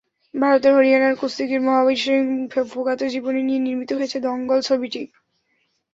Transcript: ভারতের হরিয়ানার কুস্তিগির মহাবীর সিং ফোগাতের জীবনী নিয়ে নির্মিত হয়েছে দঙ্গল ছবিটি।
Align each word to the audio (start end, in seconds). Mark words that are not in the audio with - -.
ভারতের 0.33 0.71
হরিয়ানার 0.73 1.15
কুস্তিগির 1.15 1.61
মহাবীর 1.61 1.99
সিং 2.03 2.21
ফোগাতের 2.71 3.09
জীবনী 3.09 3.41
নিয়ে 3.43 3.61
নির্মিত 3.61 3.91
হয়েছে 3.93 4.17
দঙ্গল 4.25 4.59
ছবিটি। 4.61 5.01